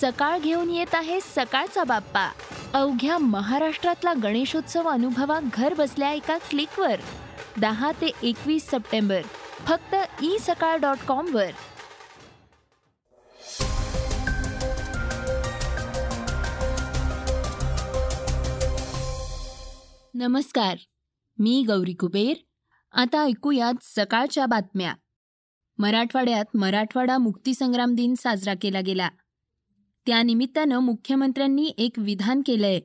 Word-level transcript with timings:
सकाळ 0.00 0.38
घेऊन 0.38 0.70
येत 0.70 0.94
आहे 0.94 1.20
सकाळचा 1.20 1.84
बाप्पा. 1.84 2.32
अवघ्या 2.74 3.18
महाराष्ट्रातला 3.18 4.12
गणेशोत्सव 4.22 4.88
अनुभवा 4.88 5.40
घर 5.52 5.74
बसल्या 5.74 6.10
एका 6.10 6.38
क्लिकवर. 6.38 7.00
दहा 7.60 7.92
ते 7.92 8.10
एकवीस 8.22 8.66
सप्टेंबर. 8.66 9.22
फक्त 9.66 9.96
ई 10.22 10.38
सकाळ 10.38 10.76
डॉट 10.76 10.96
कॉम 11.06 11.34
वर. 11.34 11.50
नमस्कार. 20.14 20.76
मी 21.38 21.64
गौरी 21.68 21.92
कुबेर. 21.92 22.34
आता 22.92 23.22
ऐकूयात 23.22 23.74
सकाळच्या 23.82 24.46
बातम्या. 24.46 24.94
मराठवाड्यात 25.78 26.44
मराठवाडा 26.54 27.18
मुक्तीसंग्राम 27.18 27.94
दिन 27.94 28.14
साजरा 28.14 28.54
केला 28.62 28.80
गेला. 28.80 29.08
त्यानिमित्तानं 30.06 30.78
मुख्यमंत्र्यांनी 30.78 31.72
एक 31.78 31.92
विधान 31.96 32.42
केलंय. 32.46 32.80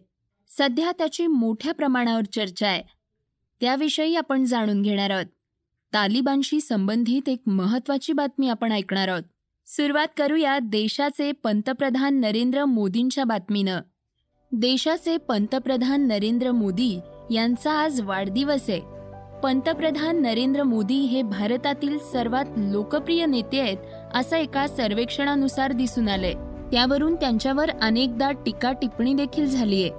सध्या 0.58 0.92
त्याची 0.92 1.28
मोठ्या 1.28 1.74
प्रमाणावर 1.74 2.22
चर्चा 2.24 2.68
आहे. 2.68 2.84
त्याविषयी 3.62 4.16
आपण 4.16 4.44
जाणून 4.44 4.82
घेणार 4.82 5.10
आहोत. 5.10 5.26
तालिबानशी 5.94 6.62
संबंधित 6.62 7.30
एक 7.30 7.40
महत्वाची 7.48 8.14
बातमी 8.14 8.50
आपण 8.50 8.72
ऐकणार 8.72 9.08
आहोत. 9.08 9.24
सुरुवात 9.68 10.08
करूया 10.18 10.60
देशाचे 10.60 11.32
पंतप्रधान 11.32 12.20
नरेंद्र 12.20 12.66
मोदींच्या 12.66 13.24
बातमीनं. 13.24 13.80
देशाचे 14.52 15.18
पंतप्रधान 15.18 16.08
नरेंद्र 16.08 16.52
मोदी 16.52 17.00
यांचा 17.32 17.72
आज 17.72 18.02
वाढदिवस 18.02 18.70
आहे. 18.70 18.82
पंतप्रधान 19.44 20.22
नरेंद्र 20.22 20.64
मोदी 20.64 21.00
हे 21.00 21.22
भारतातील 21.22 21.98
सर्वात 22.00 22.46
लोकप्रिय 22.58 23.26
नेते 23.26 23.60
आहेत 23.60 23.78
असं 24.14 24.38
एका 24.38 24.68
सर्वेक्षणानुसार 24.68 25.72
दिसून 25.72 26.10
आलंय. 26.10 26.51
त्यावरून 26.72 27.16
त्यांच्यावर 27.16 27.70
अनेकदा 27.82 28.32
टीका 28.32 28.72
टिप्पणी 28.72 29.14
देखील 29.14 29.46
झालीय. 29.46 29.90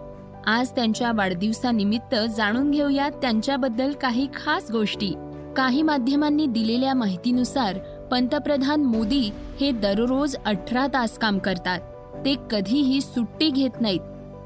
आज 0.47 0.71
त्यांच्या 0.71 1.13
वाढदिवसानिमित्त 1.13 2.15
जाणून 2.37 2.71
घेऊया 2.71 3.09
त्यांच्याबद्दल 3.09 3.93
काही 3.93 4.27
खास 4.35 4.71
गोष्टी. 4.71 5.15
काही 5.57 5.83
माध्यमांनी 5.83 6.47
दिलेल्या 6.47 6.95
माहितीनुसार 6.95 7.79
पंतप्रधान 8.11 8.83
मोदी 8.83 9.31
हे 9.61 9.71
दररोज 9.71 10.37
अठरा 10.47 10.87
तास 10.87 11.19
काम 11.19 11.39
करतात. 11.39 11.81
ते 12.25 12.35
कधीही 12.51 13.01
सुट्टी 13.01 13.51
घेत 13.51 13.81
नाहीत. 13.81 14.01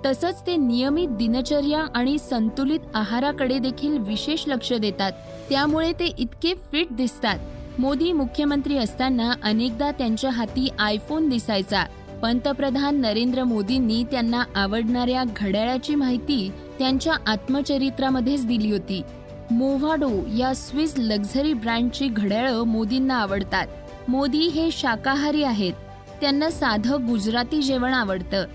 तसंच 0.07 0.47
ते 0.47 0.57
नियमित 0.57 1.09
दिनचर्या 1.09 1.87
आणि 1.95 2.19
संतुलित 2.19 2.81
आहाराकडे 2.95 3.59
देखील 3.59 3.99
विशेष 3.99 4.45
लक्ष 4.47 4.73
देतात. 4.73 5.13
त्यामुळे 5.51 5.93
ते 5.93 6.13
इतके 6.19 6.55
फिट 6.73 6.87
दिसतात. 6.91 7.39
मोदी 7.79 8.13
मुख्यमंत्री 8.13 8.79
असताना 8.79 9.33
अनेकदा 9.45 9.91
त्यांच्या 9.91 10.31
हाती 10.31 10.69
आयफोन 10.79 11.29
दिसायचा. 11.29 11.85
पंतप्रधान 12.23 13.01
नरेंद्र 13.01 13.45
मोदींनी 13.45 14.05
त्यांना 14.05 14.45
आवडणाऱ्या 14.55 15.25
घड्याळाची 15.37 15.95
माहिती 15.95 16.51
त्यांच्या 16.79 17.15
आत्मचरित्रामध्येच 17.27 18.47
दिली 18.47 18.73
होती. 18.73 19.03
मोव्हाडो 19.51 20.11
या 20.39 20.55
स्विस 20.55 20.95
लक्झरी 20.99 21.53
ब्रँडची 21.53 22.09
घड्याळं 22.09 22.63
मोदींना 22.63 23.17
आवडतात. 23.17 23.67
मोदी 24.09 24.39
हे 24.39 24.71
शाकाहारी 24.73 25.43
आहेत. 25.43 25.73
त्यांना 26.21 26.51
साधं 26.51 27.07
गुजराती 27.07 27.63
जेवण 27.63 27.93
आवडतं. 27.93 28.47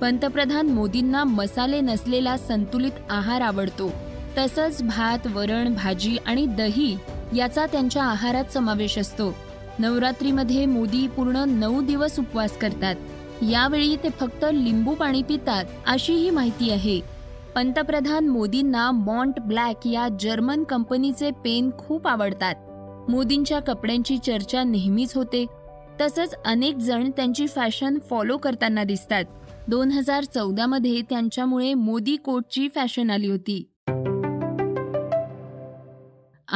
पंतप्रधान 0.00 0.66
मोदींना 0.66 1.24
मसाले 1.24 1.80
नसलेला 1.80 2.36
संतुलित 2.36 2.92
आहार 3.10 3.40
आवडतो. 3.40 3.92
तसंच 4.38 4.82
भात 4.82 5.26
वरण 5.26 5.74
भाजी 5.74 6.16
आणि 6.26 6.46
दही 6.46 6.96
याचा 7.36 7.66
त्यांच्या 7.66 8.04
आहारात 8.04 8.44
समावेश 8.44 8.98
असतो. 8.98 9.34
नवरात्रीमध्ये 9.78 10.66
मोदी 10.66 11.06
पूर्ण 11.06 11.36
नऊ 11.36 11.82
दिवस 11.82 12.18
उपवास 12.18 12.58
करतात. 12.58 12.94
यावेळी 13.42 13.96
ते 13.96 14.10
फक्त 14.10 14.44
लिंबू 14.52 14.94
पाणी 14.94 15.22
पितात 15.22 15.64
अशी 15.86 16.12
ही 16.12 16.30
माहिती 16.30 16.70
आहे. 16.70 17.00
पंतप्रधान 17.54 18.28
मोदींना 18.28 18.90
मॉन्ट 18.90 19.40
ब्लॅक 19.40 19.86
या 19.86 20.08
जर्मन 20.20 20.64
कंपनीचे 20.64 21.30
पेन 21.30 21.70
खूप 21.78 22.08
आवडतात. 22.08 22.54
मोदींच्या 23.10 23.60
कपड्यांची 23.60 24.18
चर्चा 24.18 24.62
नेहमीच 24.62 25.16
होते. 25.16 25.46
तसंच 26.00 26.34
अनेक 26.44 26.76
जण 26.76 27.10
त्यांची 27.10 27.46
फॅशन 27.46 27.98
फॉलो 28.10 28.36
करताना 28.36 28.84
दिसतात. 28.84 29.24
दोन 29.68 29.90
हजार 29.90 30.24
चौदामध्ये 30.24 31.02
त्यांच्यामुळे 31.02 31.74
मोदी 31.74 32.16
कोटची 32.16 32.68
फॅशन 32.74 33.10
आली 33.10 33.30
होती. 33.30 33.70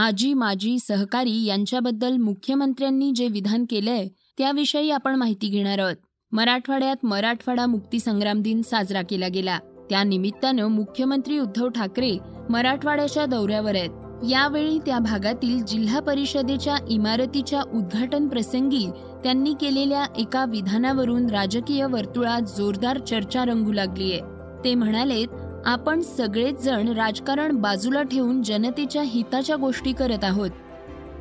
आजी 0.01 0.35
माजी 0.35 0.79
सहकारी 0.79 1.45
यांच्याबद्दल 1.45 2.17
मुख्यमंत्र्यांनी 2.17 3.13
जे 3.17 3.27
विधान 3.29 3.65
केलंय 3.71 4.09
त्याविषयी 4.39 4.91
आपण 4.91 5.17
माहिती 5.17 5.49
घेणार 5.49 5.79
आहोत. 5.79 5.97
मराठवाड्यात 6.33 6.97
मराठवाडा 7.03 7.67
मुक्ती 7.67 8.01
संग्राम 8.01 8.43
दिन 8.43 8.63
साजरा 8.63 9.03
केला 9.03 9.29
गेला. 9.29 9.59
त्या 9.91 10.03
निमित्तानं 10.03 10.67
मुख्यमंत्री 10.67 11.39
उद्धव 11.39 11.69
ठाकरे 11.69 12.17
मराठवाड्याच्या 12.51 13.27
दौऱ्यावर 13.27 13.75
आहेत. 13.75 13.91
यावेळी 14.31 14.79
त्या 14.79 14.99
भागातील 14.99 15.65
जिल्हा 15.65 16.01
परिषदेच्या 16.01 16.77
इमारतीच्या 16.91 17.63
उद्घाटन 17.63 18.29
प्रसंगी 18.29 18.87
त्यांनी 19.25 19.55
केलेल्या 19.61 20.05
एका 20.19 20.45
विधानावरून 20.45 21.31
राजकीय 21.31 21.87
वर्तुळात 21.87 22.43
जोरदार 22.59 22.99
चर्चा 22.99 23.45
रंगू 23.45 23.73
लागलीय. 23.73 24.19
ते 24.65 24.75
म्हणालेत 24.75 25.29
आपण 25.67 26.01
सगळेच 26.01 26.63
जण 26.63 26.89
राजकारण 26.89 27.57
बाजूला 27.57 28.03
ठेवून 28.03 28.43
जनतेच्या 28.43 29.03
हिताच्या 29.03 29.57
गोष्टी 29.57 29.93
करत 29.93 30.25
आहोत. 30.25 30.51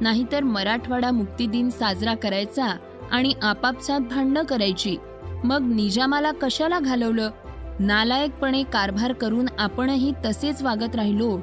नाहीतर 0.01 0.44
मराठवाडा 0.44 1.11
मुक्ती 1.11 1.47
दिन 1.47 1.69
साजरा 1.69 2.16
करायचा 2.16 2.77
आणि 3.11 3.33
आपापसात 3.41 4.00
भांडणं 4.00 4.44
करायची. 4.44 4.97
मग 5.44 5.61
निजामाला 5.61 6.31
कशाला 6.31 6.79
घालवलं? 6.79 7.29
नालायकपणे 7.79 8.63
कारभार 8.63 9.13
करून 9.13 9.45
आपणही 9.59 10.13
तसेच 10.25 10.61
वागत 10.61 10.95
राहिलो. 10.95 11.39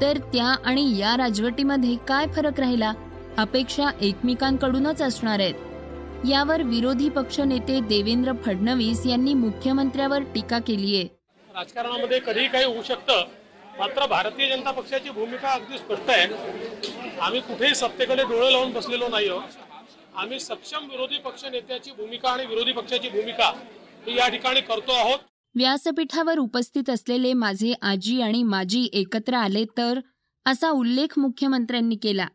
तर 0.00 0.18
त्या 0.18 0.56
आणि 0.64 0.98
या 0.98 1.16
राजवटीमध्ये 1.16 1.96
काय 2.08 2.26
फरक 2.26 2.60
राहिला? 2.60 2.92
अपेक्षा 3.38 3.90
एकमेकांकडूनच 4.00 5.02
असणार 5.02 5.40
आहेत. 5.40 5.54
यावर 6.28 6.62
विरोधी 6.62 7.08
पक्षनेते 7.08 7.80
देवेंद्र 7.80 8.32
फडणवीस 8.32 9.06
यांनी 9.06 9.34
मुख्यमंत्र्यावर 9.34 10.22
टीका 10.22 10.58
केली 10.58 10.96
आहे 10.96 11.17
राजकारणामध्ये 11.58 12.18
कधीही 12.20 12.48
काही 12.48 12.64
होऊ 12.64 12.82
शकतं 12.82 13.22
मात्र 13.78 14.06
भारतीय 14.06 14.48
जनता 14.48 14.70
पक्षाची 14.70 15.10
भूमिका 15.10 15.52
अगदी 15.52 15.78
स्पष्ट 15.78 16.10
आहे. 16.10 16.26
आम्ही 17.20 17.40
कुठेही 17.40 17.74
सत्तेकडे 17.74 18.22
डोळे 18.22 18.52
लावून 18.52 18.72
बसलेलो 18.72 19.08
नाही 19.08 19.28
आहोत 19.28 20.16
आम्ही 20.16 20.38
सक्षम 20.40 20.88
विरोधी 20.90 21.18
पक्ष 21.18 21.44
नेत्याची 21.44 21.90
भूमिका 21.96 22.30
आणि 22.30 22.46
विरोधी 22.46 22.72
पक्षाची 22.72 23.08
भूमिका 23.08 23.50
ही 24.06 24.16
या 24.18 24.28
ठिकाणी 24.28 24.60
करतो 24.60 24.92
आहोत. 24.92 25.18
व्यासपीठावर 25.54 26.38
उपस्थित 26.38 26.90
असलेले 26.90 27.32
माझे 27.32 27.72
आजी 27.82 28.20
आणि 28.22 28.42
माजी 28.42 28.88
एकत्र 28.92 29.34
आले 29.34 29.64
तर 29.76 30.00
असा 30.46 30.70
उल्लेख 30.70 31.18
मुख्यमंत्र्यांनी 31.18 31.96
केला. 31.96 32.26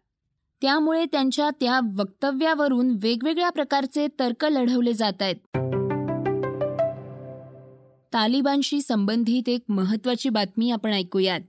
त्यामुळे 0.61 1.05
त्यांच्या 1.05 1.49
त्या 1.59 1.79
वक्तव्यावरून 1.97 2.95
वेगवेगळ्या 3.03 3.49
प्रकारचे 3.49 4.07
तर्क 4.19 4.45
लढवले 4.45 4.93
जात 4.93 5.21
आहेत. 5.21 5.57
तालिबानशी 8.13 8.81
संबंधित 8.81 9.49
एक 9.49 9.61
महत्वाची 9.69 10.29
बातमी 10.29 10.71
आपण 10.71 10.93
ऐकूयात. 10.93 11.39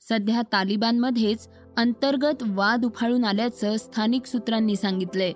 सध्या 0.00 0.42
तालिबानमध्येच 0.42 1.48
अंतर्गत 1.76 2.42
वाद 2.46 2.84
उफाळून 2.84 3.24
आल्याचं 3.24 3.76
स्थानिक 3.76 4.26
सूत्रांनी 4.26 4.76
सांगितलंय. 4.76 5.32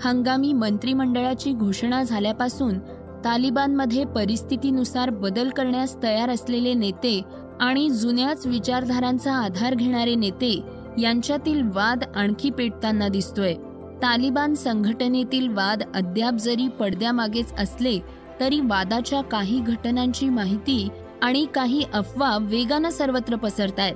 हंगामी 0.00 0.52
मंत्रिमंडळाची 0.52 1.52
घोषणा 1.52 2.02
झाल्यापासून 2.02 2.78
तालिबानमध्ये 3.24 4.04
परिस्थितीनुसार 4.04 5.10
बदल 5.10 5.50
करण्यास 5.50 6.02
तयार 6.02 6.28
असलेले 6.28 6.74
नेते 6.74 7.22
आणि 7.60 7.90
जुन्याच 7.90 8.46
विचारधारांचा 8.46 9.32
आधार 9.32 9.74
घेणारे 9.74 10.14
नेते 10.14 10.60
यांच्यातील 10.98 11.62
वाद 11.62 12.04
आणखी 12.16 12.50
पेटताना 12.50 13.08
दिसतोय. 13.08 13.54
तालिबान 14.02 14.54
संघटनेतील 14.54 15.48
वाद 15.48 15.82
अद्याप 15.94 16.34
जरी 16.34 16.68
पडद्यामागेच 16.68 17.52
असले 17.52 18.27
तरी 18.40 18.60
वादाच्या 18.60 19.20
काही 19.22 19.60
घटनांची 19.60 20.28
माहिती 20.28 20.88
आणि 21.22 21.46
काही 21.54 21.84
अफवा 21.94 22.36
वेगानं 22.40 22.90
सर्वत्र 22.90 23.36
पसरतायत. 23.36 23.94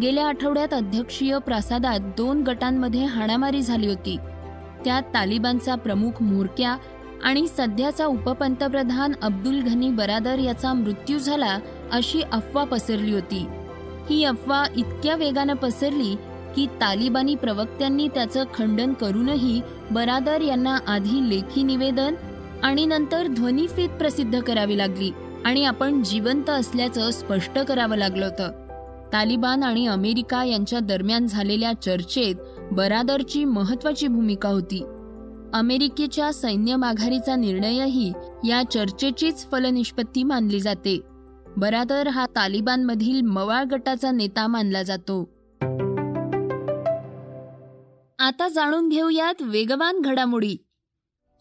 गेल्या 0.00 0.26
आठवड्यात 0.26 0.74
अध्यक्षीय 0.74 1.38
प्रासादात 1.38 2.00
दोन 2.00 2.42
गटांमध्ये 2.42 3.04
हाणामारी 3.04 3.62
झाली 3.62 3.86
होती. 3.86 4.16
त्यात 4.84 5.02
तालिबानचा 5.02 5.74
प्रमुख 5.74 6.10
म्होरक्या 6.20 6.76
आणि 7.22 7.46
सध्याचा 7.46 8.06
उपपंतप्रधान 8.06 9.12
अब्दुल 9.22 9.60
घनी 9.60 9.90
बरादर 9.90 10.38
याचा 10.38 10.72
मृत्यू 10.72 11.18
झाला 11.18 11.58
अशी 11.92 12.22
अफवा 12.22 12.64
पसरली 12.64 13.12
होती. 13.12 13.46
ही 14.10 14.24
अफवा 14.24 14.64
इतक्या 14.76 15.16
वेगानं 15.16 15.54
पसरली 15.54 16.16
की 16.56 16.66
तालिबानी 16.80 17.34
प्रवक्त्यांनी 17.34 18.08
त्याचं 18.08 18.44
खंडन 18.54 18.92
करूनही 18.92 19.60
बरादर 19.90 20.40
यांना 20.40 20.78
आधी 20.86 21.30
लेखी 21.30 21.62
निवेदन 21.62 22.14
आणि 22.62 22.86
नंतर 22.86 23.26
ध्वनिफीत 23.26 23.88
प्रसिद्ध 23.88 24.40
करावी 24.40 24.78
लागली 24.78 25.10
आणि 25.44 25.64
आपण 25.64 26.02
जिवंत 26.02 26.50
असल्याचं 26.50 27.10
स्पष्ट 27.10 27.58
करावं 27.58 27.96
लागलं 27.96 28.24
होतं. 28.24 28.62
तालिबान 29.12 29.62
आणि 29.62 29.86
अमेरिका 29.86 30.44
यांच्या 30.44 30.78
दरम्यान 30.78 31.26
झालेल्या 31.26 31.72
चर्चेत 31.72 32.34
बरादरची 32.72 33.44
महत्वाची 33.44 34.08
भूमिका 34.08 34.48
होती. 34.48 34.84
अमेरिकेच्या 35.54 36.32
सैन्य 36.32 36.76
माघारीचा 36.76 37.36
निर्णयही 37.36 38.12
या 38.48 38.62
चर्चेचीच 38.70 39.46
फलनिष्पत्ती 39.50 40.22
मानली 40.22 40.60
जाते. 40.60 41.00
बरादर 41.56 42.08
हा 42.08 42.26
तालिबानमधील 42.26 43.20
मवाळ 43.20 43.64
गटाचा 43.64 44.10
नेता 44.10 44.46
मानला 44.46 44.82
जातो. 44.82 45.28
आता 48.18 48.48
जाणून 48.48 48.88
घेऊयात 48.88 49.42
वेगवान 49.42 50.00
घडामोडी. 50.00 50.56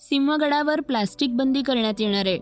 सिंहगडावर 0.10 0.82
प्लास्टिक 0.82 1.38
बंदी 1.38 1.62
करण्यात 1.62 1.94
येणार 2.00 2.26
आहे. 2.26 2.38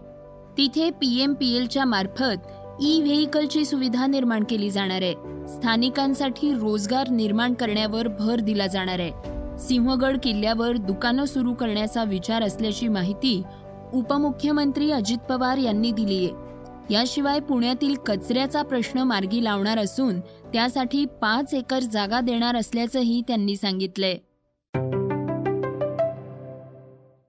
तिथे 0.57 0.89
पीएम 0.89 1.33
पी 1.33 1.55
एलच्या 1.55 1.85
मार्फत 1.85 2.47
ई 2.81 3.01
व्हेकलची 3.01 3.65
सुविधा 3.65 4.07
निर्माण 4.07 4.43
केली 4.43 4.69
जाणार 4.69 5.01
आहे. 5.01 5.13
स्थानिकांसाठी 5.47 6.53
रोजगार 6.53 7.09
निर्माण 7.09 7.53
करण्यावर 7.53 8.07
भर 8.07 8.39
दिला 8.39 8.67
जाणार 8.67 8.99
आहे. 8.99 9.11
सिंहगड 9.59 10.17
किल्ल्यावर 10.23 10.77
दुकानं 10.77 11.25
सुरू 11.25 11.53
करण्याचा 11.53 12.03
विचार 12.03 12.43
असल्याची 12.43 12.87
माहिती 12.87 13.43
उपमुख्यमंत्री 13.93 14.91
अजित 14.91 15.17
पवार 15.17 15.57
यांनी 15.57 15.91
दिली 15.91 16.25
आहे. 16.25 16.93
याशिवाय 16.93 17.39
पुण्यातील 17.39 17.95
कचऱ्याचा 17.95 18.61
प्रश्न 18.61 18.99
मार्गी 18.99 19.43
लावणार 19.43 19.77
असून 19.77 20.19
त्यासाठी 20.19 21.05
पाच 21.05 21.53
एकर 21.53 21.79
जागा 21.79 22.19
देणार 22.19 22.55
असल्याचंही 22.55 23.21
त्यांनी 23.27 23.55
सांगितलंय. 23.55 24.17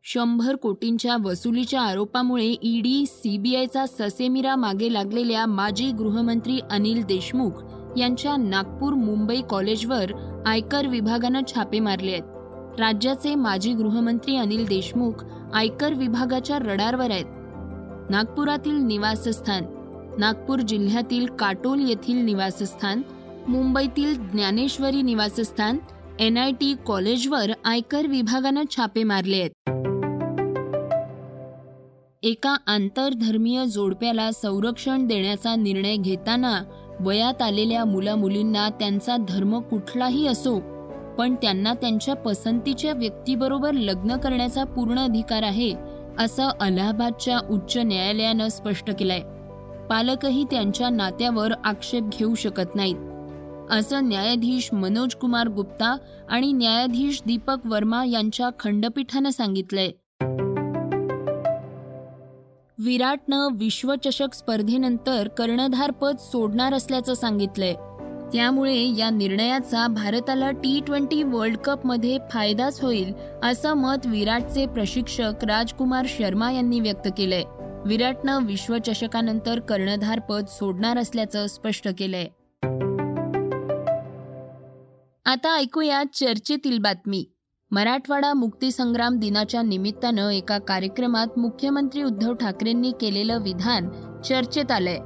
शंभर 0.04 0.56
कोटींच्या 0.56 1.16
वसुलीच्या 1.24 1.80
आरोपामुळे 1.80 2.46
ईडी 2.62 3.04
सीबीआयचा 3.06 3.84
ससेमिरा 3.86 4.54
मागे 4.56 4.92
लागलेल्या 4.92 5.46
माजी 5.46 5.90
गृहमंत्री 5.92 6.58
अनिल 6.70 7.02
देशमुख 7.02 7.62
यांच्या 7.98 8.36
नागपूर 8.36 8.92
मुंबई 8.92 9.40
कॉलेजवर 9.50 10.12
आयकर 10.46 10.86
विभागानं 10.86 11.40
छापे 11.48 11.80
मारले 11.80 12.12
आहेत. 12.12 12.80
राज्याचे 12.80 13.34
माजी 13.34 13.72
गृहमंत्री 13.72 14.36
अनिल 14.36 14.66
देशमुख 14.66 15.24
आयकर 15.54 15.94
विभागाच्या 15.94 16.58
रडारवर 16.58 17.10
आहेत. 17.10 17.26
नागपुरातील 18.10 18.76
निवासस्थान 18.76 19.64
नागपूर 20.18 20.60
जिल्ह्यातील 20.60 21.26
काटोल 21.26 21.88
येथील 21.88 22.24
निवासस्थान 22.24 23.02
मुंबईतील 23.48 24.14
ज्ञानेश्वरी 24.14 25.02
निवासस्थान 25.02 25.78
एन 26.20 26.36
आय 26.36 26.52
टी 26.52 26.74
कॉलेजवर 26.86 27.50
आयकर 27.64 28.06
विभागानं 28.06 28.62
छापे 28.70 29.02
मारले 29.02 29.36
आहेत. 29.36 29.50
एका 32.22 32.56
आंतरधर्मीय 32.66 33.64
जोडप्याला 33.66 34.30
संरक्षण 34.32 35.06
देण्याचा 35.06 35.54
निर्णय 35.56 35.96
घेताना 35.96 36.62
वयात 37.00 37.42
आलेल्या 37.42 37.84
मुला 37.84 38.16
मुलींना 38.16 38.68
त्यांचा 38.68 39.16
धर्म 39.28 39.58
कुठलाही 39.60 40.26
असो 40.26 40.58
पण 41.18 41.34
त्यांना 41.34 41.74
त्यांच्या 41.74 42.14
पसंतीच्या 42.14 42.92
व्यक्तीबरोबर 42.92 43.72
लग्न 43.72 44.16
करण्याचा 44.16 44.64
पूर्ण 44.64 44.98
अधिकार 44.98 45.42
आहे 45.42 45.74
असं 46.18 46.48
अलाहाबादच्या 46.60 47.38
उच्च 47.50 47.76
न्यायालयानं 47.76 48.48
स्पष्ट 48.48 48.90
केलंय. 48.90 49.20
पालकही 49.90 50.44
त्यांच्या 50.44 50.88
नात्यावर 50.88 51.52
आक्षेप 51.64 52.02
घेऊ 52.18 52.34
शकत 52.34 52.74
नाहीत. 52.74 52.96
असं 53.70 54.08
न्यायाधीश 54.08 54.68
मनोज 54.72 55.14
कुमार 55.14 55.48
गुप्ता 55.48 55.96
आणि 56.28 56.52
न्यायाधीश 56.52 57.22
दीपक 57.26 57.56
वर्मा 57.64 58.04
यांच्या 58.04 58.48
खंडपीठानं 58.58 59.30
सांगितलंय. 59.30 59.90
विराटनं 62.84 63.48
विश्वचषक 63.52 64.34
स्पर्धेनंतर 64.34 65.28
कर्णधारपद 65.28 66.16
सोडणार 66.18 66.74
असल्याचं 66.74 67.14
सांगितलंय. 67.14 67.74
त्यामुळे 68.32 68.96
या 68.98 69.10
निर्णयाचा 69.10 69.86
भारताला 69.86 70.50
टी 70.50 70.80
ट्वेंटी 70.86 71.22
वर्ल्ड 71.22 71.56
कपमध्ये 71.56 72.18
फायदाच 72.30 72.80
होईल 72.80 73.12
असं 73.42 73.74
मत 73.74 74.06
विराटचे 74.06 74.66
प्रशिक्षक 74.66 75.44
राजकुमार 75.44 76.06
शर्मा 76.08 76.52
यांनी 76.52 76.80
व्यक्त 76.80 77.08
केलंय. 77.18 77.42
विराटनं 77.86 78.44
विश्वचषकानंतर 78.44 79.60
कर्णधारपद 79.60 80.46
सोडणार 80.46 80.98
असल्याचं 80.98 81.46
स्पष्ट 81.46 81.88
केलंय. 81.98 82.26
आता 85.24 85.56
ऐकूया 85.56 86.02
चर्चेतील 86.14 86.78
बातमी. 86.78 87.24
मराठवाडा 87.72 88.32
मुक्तीसंग्राम 88.34 89.18
दिनाच्या 89.18 89.60
निमित्तानं 89.62 90.30
एका 90.30 90.58
कार्यक्रमात 90.58 91.38
मुख्यमंत्री 91.38 92.02
उद्धव 92.02 92.32
ठाकरेंनी 92.34 92.90
केलेलं 93.00 93.42
विधान 93.42 93.88
चर्चेत 94.22 94.70
आलंय. 94.72 94.98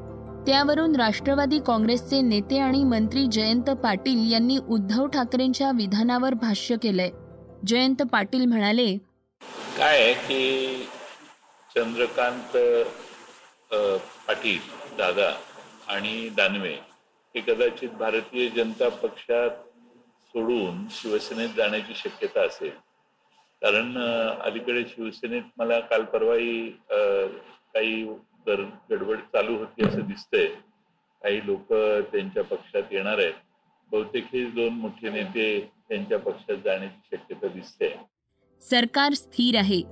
त्यावरून 0.47 0.95
राष्ट्रवादी 0.97 1.59
काँग्रेसचे 1.67 2.21
नेते 2.21 2.59
आणि 2.59 2.83
मंत्री 2.85 3.27
जयंत 3.33 3.71
पाटील 3.83 4.31
यांनी 4.33 4.57
उद्धव 4.69 5.07
ठाकरेंच्या 5.07 5.71
विधानावर 5.75 6.35
भाष्य 6.35 6.77
केलंय. 6.83 7.11
जयंत 7.67 8.03
पाटील 8.13 8.45
म्हणाले 8.47 8.97
काय 9.79 10.13
की 10.15 10.85
चंद्रकांत 11.71 12.57
पाटील 14.29 14.59
दादा 14.99 15.31
आणि 15.89 16.29
दानवे 16.37 16.75
हे 17.35 17.41
कदाचित 17.41 17.91
भारतीय 17.99 18.49
जनता 18.57 18.89
पक्षात 18.89 19.51
सोडून 20.35 20.87
शिवसेनेत 20.91 21.49
जाण्याची 21.57 21.93
शक्यता 21.95 22.41
असेल. 22.47 22.71
कारण 23.63 23.99
अलीकडे 24.43 24.85
शिवसेनेत 24.89 25.43
मला 25.59 25.79
काल 25.81 26.03
परवाही 26.05 26.69
काही 27.75 28.03
गडबड 28.47 29.19
चालू 29.33 29.57
होती 29.57 29.87
असं 29.87 30.01
दिसतंय. 30.01 30.47
काही 31.23 31.41
लोक 31.47 31.73
त्यांच्या 32.13 32.45
पक्षात 32.45 32.93
येणार 32.93 33.19
आहेत. 33.19 33.35
बहुतेक 33.91 34.25
हे 34.33 34.45
दोन 34.45 34.73
मोठे 34.75 35.11
नेते 35.11 35.47
त्यांच्या 35.89 36.19
पक्षात 36.19 36.57
जाण्याची 36.65 37.17
शक्यता 37.17 37.49
दिसते. 37.49 37.89
सरकार 38.63 39.13
स्थिर 39.13 39.57
आहे. 39.59 39.83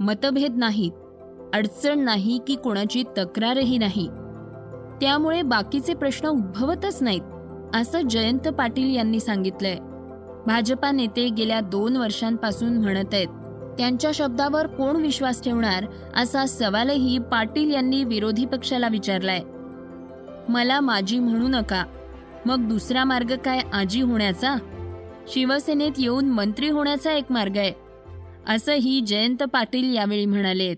मतभेद 0.00 0.56
नाहीत. 0.58 0.92
अडचण 1.54 1.98
नाही 1.98 2.38
की 2.46 2.56
कोणाची 2.56 3.02
तक्रारही 3.18 3.78
नाही. 3.78 4.06
त्यामुळे 5.00 5.42
बाकीचे 5.42 5.94
प्रश्न 5.94 6.28
उद्भवतच 6.28 7.02
नाहीत. 7.02 7.34
असं 7.74 8.08
जयंत 8.08 8.48
पाटील 8.48 8.96
यांनी 8.96 9.20
सांगितलंय. 9.20 9.76
भाजपा 10.46 10.90
नेते 10.90 11.28
गेल्या 11.28 11.60
दोन 11.60 11.96
वर्षांपासून 11.96 12.78
म्हणत 12.78 13.14
आहेत 13.14 13.26
त्यांच्या 13.78 14.10
शब्दावर 14.14 14.66
कोण 14.66 14.96
विश्वास 14.96 15.44
ठेवणार 15.44 15.84
असा 16.16 16.46
सवालही 16.46 17.18
पाटील 17.18 17.74
यांनी 17.74 18.04
विरोधी 18.04 18.44
पक्षाला 18.44 18.88
विचारलाय. 18.88 19.40
मला 20.48 20.80
माझी 20.80 21.18
म्हणू 21.18 21.48
नका 21.48 21.84
मग 22.46 22.68
दुसरा 22.68 23.04
मार्ग 23.04 23.36
काय 23.36 23.60
आजी 23.72 24.00
होण्याचा? 24.00 24.56
शिवसेनेत 25.28 25.92
येऊन 25.98 26.24
मंत्री 26.24 26.68
होण्याचा 26.68 27.12
एक 27.12 27.24
मार्ग 27.30 27.56
आहे 27.56 27.72
असंही 28.48 29.00
जयंत 29.00 29.42
पाटील 29.42 29.94
यावेळी 29.96 30.26
म्हणाले 30.26 30.74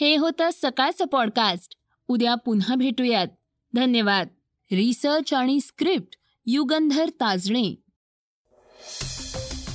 हे 0.00 0.16
होतं 0.16 0.48
सकाळचं 0.52 1.04
पॉडकास्ट. 1.04 1.74
उद्या 2.08 2.34
पुन्हा 2.34 2.74
भेटूयात. 2.74 3.26
धन्यवाद. 3.74 4.26
रिसर्च 4.72 5.34
आणि 5.34 5.60
स्क्रिप्ट 5.60 6.16
युगंधर 6.46 7.08
ताजणे. 7.08 7.82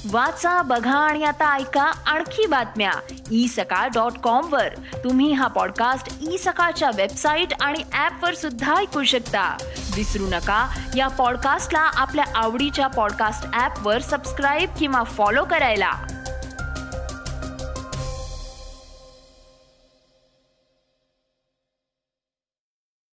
वाचा 0.06 0.62
बघा 0.62 0.98
आणि 0.98 1.24
आता 1.24 1.56
ऐका 1.56 1.84
आणखी 1.84 2.46
बातम्या. 2.46 2.92
ई 3.32 3.48
सकाळ 3.48 3.88
डॉट 3.88 4.12
कॉम 4.12 4.54
वर. 4.54 4.68
तुम्ही 5.04 5.32
हा 5.32 5.48
पॉडकास्ट 5.48 6.32
ई 6.32 6.38
सकाळच्या 6.38 6.92
वेबसाईट 6.96 7.48
आणि 7.62 7.80
ऍप 7.94 8.24
वर 8.24 8.36
सुद्धा 8.36 8.76
ऐकू 8.76 9.04
शकता. 9.04 9.58
विसरू 9.96 10.28
नका 10.28 10.80
या 10.98 11.08
पॉडकास्टला 11.08 11.80
आपल्या 11.80 12.26
आवडीच्या 12.36 12.88
पॉडकास्ट 12.88 13.60
ऍप 13.60 13.88
वर 13.88 14.02
सबस्क्राईब 14.02 14.70
किंवा 14.80 15.04
फॉलो 15.04 15.46
करायला. 15.46 15.92